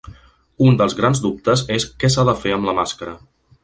Un 0.69 0.79
dels 0.79 0.95
grans 1.01 1.21
dubtes 1.27 1.65
és 1.79 1.87
què 2.05 2.13
s’ha 2.15 2.29
de 2.31 2.37
fer 2.43 2.59
amb 2.59 2.71
la 2.71 2.79
màscara. 2.83 3.19